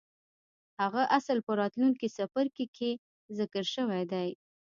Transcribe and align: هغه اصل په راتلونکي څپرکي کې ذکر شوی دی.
هغه 0.81 1.01
اصل 1.17 1.37
په 1.45 1.51
راتلونکي 1.61 2.07
څپرکي 2.15 2.65
کې 2.77 2.91
ذکر 3.37 3.63
شوی 3.75 4.03
دی. 4.11 4.29